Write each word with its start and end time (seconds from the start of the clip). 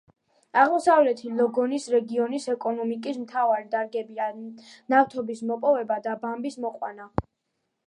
აღმოსავლეთი 0.59 1.29
ლოგონის 1.41 1.85
რეგიონის 1.95 2.47
ეკონომიკის 2.55 3.21
მთავარი 3.27 3.69
დარგებია 3.75 4.31
ნავთობის 4.95 5.45
მოპოვება 5.53 6.01
და 6.09 6.19
ბამბის 6.27 6.61
მოყვანა. 6.67 7.11